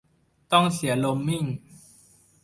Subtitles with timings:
[0.53, 1.45] ต้องเสียโรมมิ่ง?